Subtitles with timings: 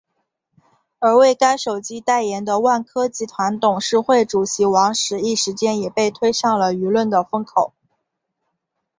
[0.97, 7.75] 而为该手机代言的万科集团董事会主席王石一时间也被推上了舆论的风口。